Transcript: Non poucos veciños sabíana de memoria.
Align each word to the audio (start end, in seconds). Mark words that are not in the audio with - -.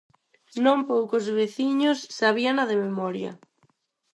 Non 0.65 0.79
poucos 0.91 1.25
veciños 1.39 1.97
sabíana 2.19 2.63
de 2.69 2.75
memoria. 2.85 3.31